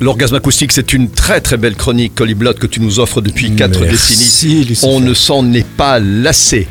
[0.00, 3.80] L'orgasme acoustique, c'est une très très belle chronique, Coliblot, que tu nous offres depuis quatre
[3.80, 4.62] décennies.
[4.62, 4.86] Lucifer.
[4.86, 6.68] On ne s'en est pas lassé.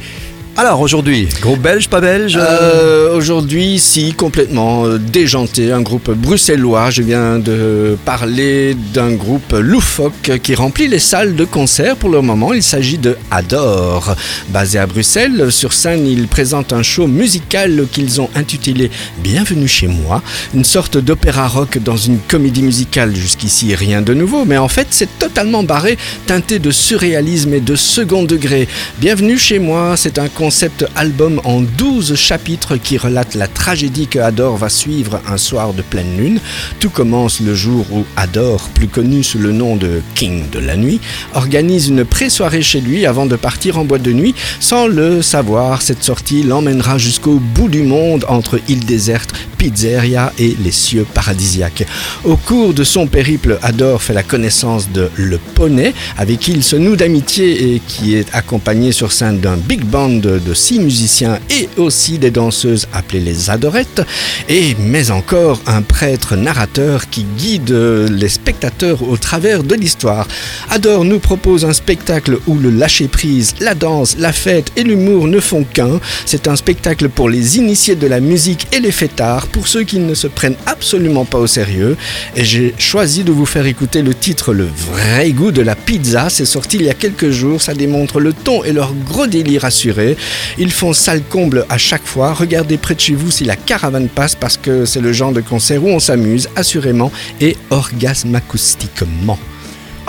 [0.59, 6.89] Alors aujourd'hui, groupe belge, pas belge Euh, Aujourd'hui, si, complètement euh, déjanté, un groupe bruxellois.
[6.89, 12.21] Je viens de parler d'un groupe loufoque qui remplit les salles de concert pour le
[12.21, 12.54] moment.
[12.54, 14.16] Il s'agit de Adore.
[14.50, 18.89] Basé à Bruxelles, sur scène, ils présentent un show musical qu'ils ont intitulé
[19.20, 20.24] Bienvenue chez moi.
[20.55, 23.16] Une sorte d'opéra rock dans une comédie musicale.
[23.16, 27.76] Jusqu'ici, rien de nouveau, mais en fait, c'est totalement barré, teinté de surréalisme et de
[27.76, 28.67] second degré.
[28.98, 34.18] Bienvenue chez moi, c'est un concept album en 12 chapitres qui relate la tragédie que
[34.18, 36.40] Adore va suivre un soir de pleine lune.
[36.80, 40.78] Tout commence le jour où Adore, plus connu sous le nom de King de la
[40.78, 41.02] nuit,
[41.34, 44.36] organise une pré-soirée chez lui avant de partir en boîte de nuit.
[44.62, 50.56] Sans le savoir, cette sortie l'emmènera jusqu'au bout du monde entre îles désertes, pizzeria et
[50.64, 51.86] les cieux paradisiaques.
[52.23, 56.64] Au cours de son périple, Adore fait la connaissance de Le Poney, avec qui il
[56.64, 61.39] se noue d'amitié et qui est accompagné sur scène d'un big band de six musiciens
[61.49, 64.02] et aussi des danseuses appelées les adorettes,
[64.49, 70.27] et mais encore un prêtre narrateur qui guide les spectateurs au travers de l'histoire.
[70.69, 75.39] Adore nous propose un spectacle où le lâcher-prise, la danse, la fête et l'humour ne
[75.39, 75.99] font qu'un.
[76.25, 79.99] C'est un spectacle pour les initiés de la musique et les fêtards, pour ceux qui
[79.99, 81.97] ne se prennent absolument pas au sérieux.
[82.35, 86.30] Et j'ai choisi de vous faire écouter le titre Le vrai goût de la pizza.
[86.30, 87.61] C'est sorti il y a quelques jours.
[87.61, 90.17] Ça démontre le ton et leur gros délire assuré.
[90.58, 92.33] Ils font salle comble à chaque fois.
[92.33, 95.42] Regardez près de chez vous si la caravane passe parce que c'est le genre de
[95.42, 97.11] concert où on s'amuse assurément
[97.42, 99.39] et orgasme acoustiquement.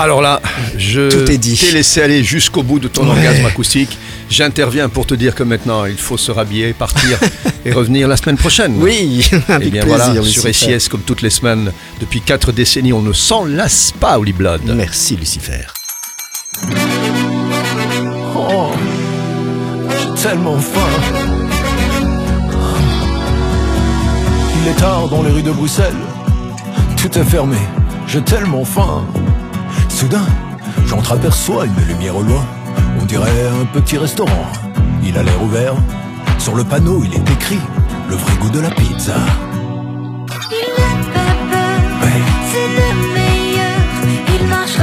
[0.01, 0.41] Alors là,
[0.77, 1.39] je t'ai
[1.73, 3.11] laissé aller jusqu'au bout de ton Ouais.
[3.17, 3.99] orgasme acoustique.
[4.31, 7.19] J'interviens pour te dire que maintenant, il faut se rhabiller, partir
[7.65, 8.75] et revenir la semaine prochaine.
[8.77, 10.07] Oui, Eh avec bien plaisir.
[10.07, 10.43] voilà, sur.
[10.55, 14.61] SIS, comme toutes les semaines, depuis quatre décennies, on ne s'en lasse pas, Holy Blood.
[14.67, 15.63] Merci Lucifer.
[18.37, 18.71] Oh,
[20.23, 20.89] tellement faim.
[24.61, 25.95] Il est tard dans les rues de Bruxelles.
[26.97, 27.57] Tout est fermé,
[28.07, 29.05] j'ai tellement faim.
[29.89, 30.27] Soudain,
[30.87, 32.45] j'entreaperçois une lumière au loin.
[33.01, 34.47] On dirait un petit restaurant.
[35.05, 35.75] Il a l'air ouvert.
[36.39, 37.61] Sur le panneau, il est écrit
[38.09, 39.15] le vrai goût de la pizza.
[40.51, 42.23] Il n'a pas peur, Ouais.
[42.51, 44.41] c'est le meilleur.
[44.41, 44.79] Il marche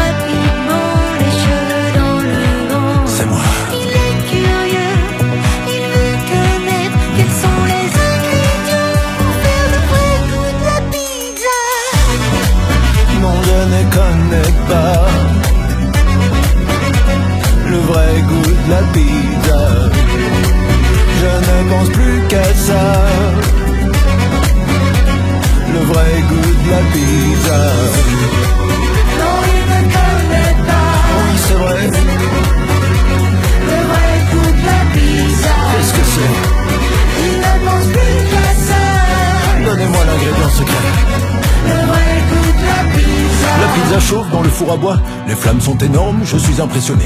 [45.28, 47.06] les flammes sont énormes, je suis impressionné.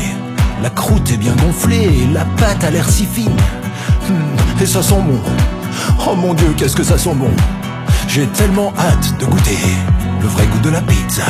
[0.62, 3.32] La croûte est bien gonflée la pâte a l'air si fine.
[4.08, 5.20] Hmm, et ça sent bon.
[6.08, 7.32] Oh mon dieu, qu'est-ce que ça sent bon.
[8.12, 9.60] J'ai tellement hâte de goûter
[10.20, 11.24] le vrai goût de la pizza.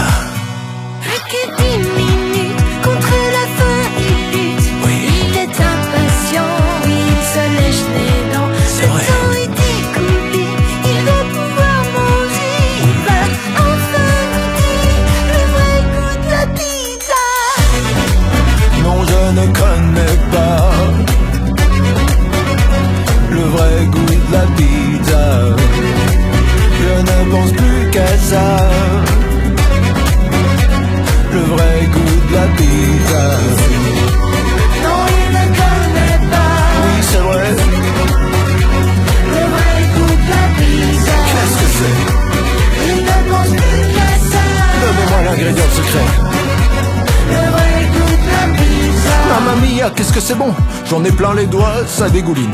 [49.40, 50.54] Mamma mia, qu'est-ce que c'est bon?
[50.90, 52.52] J'en ai plein les doigts, ça dégouline.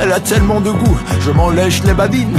[0.00, 2.38] Elle a tellement de goût, je m'en lèche les babines.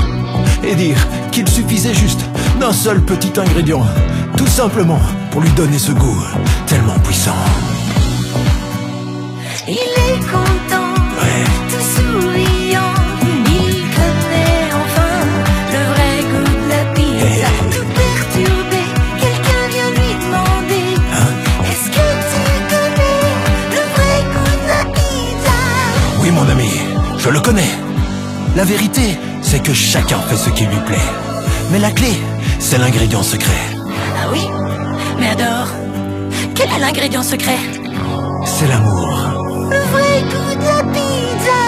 [0.63, 0.97] Et dire
[1.31, 2.21] qu'il suffisait juste
[2.59, 3.85] d'un seul petit ingrédient,
[4.35, 6.23] tout simplement pour lui donner ce goût
[6.65, 7.35] tellement puissant.
[9.67, 10.66] Il est content,
[27.27, 27.73] je le connais.
[28.55, 31.09] La vérité, c'est que chacun fait ce qui lui plaît.
[31.71, 32.13] Mais la clé,
[32.57, 33.61] c'est l'ingrédient secret.
[34.17, 34.39] Ah oui,
[36.83, 37.57] ingrédient secret?
[38.45, 39.19] C'est l'amour.
[39.69, 41.61] Le vrai goût de la pizza.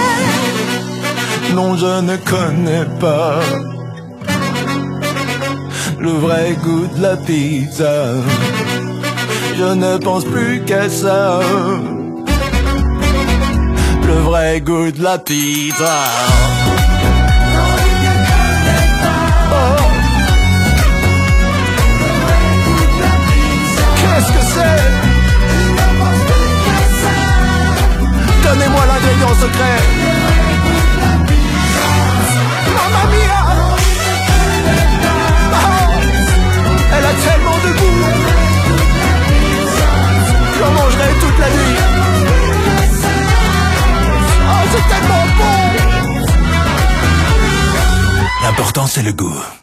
[1.54, 3.42] Non, je ne connais pas
[6.00, 8.14] le vrai goût de la pizza.
[9.58, 11.42] Je ne pense plus qu'à ça.
[14.10, 15.98] Le vrai goût de la pizza.
[19.52, 19.82] Oh.
[23.98, 24.82] Qu'est-ce que c'est?
[28.44, 30.19] Donnez-moi l'ingrédient secret.
[48.90, 49.60] C'est le goût.